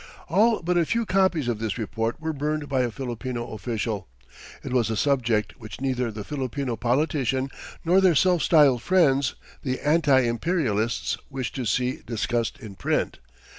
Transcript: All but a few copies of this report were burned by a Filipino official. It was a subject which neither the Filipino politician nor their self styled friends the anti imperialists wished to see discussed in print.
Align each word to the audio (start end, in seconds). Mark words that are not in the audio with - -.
All 0.29 0.63
but 0.63 0.79
a 0.79 0.85
few 0.87 1.05
copies 1.05 1.47
of 1.47 1.59
this 1.59 1.77
report 1.77 2.19
were 2.19 2.33
burned 2.33 2.67
by 2.67 2.81
a 2.81 2.89
Filipino 2.89 3.53
official. 3.53 4.07
It 4.63 4.73
was 4.73 4.89
a 4.89 4.97
subject 4.97 5.59
which 5.59 5.79
neither 5.79 6.09
the 6.09 6.23
Filipino 6.23 6.75
politician 6.75 7.51
nor 7.85 8.01
their 8.01 8.15
self 8.15 8.41
styled 8.41 8.81
friends 8.81 9.35
the 9.61 9.79
anti 9.79 10.21
imperialists 10.21 11.19
wished 11.29 11.53
to 11.53 11.65
see 11.67 11.99
discussed 12.03 12.57
in 12.57 12.73
print. 12.73 13.19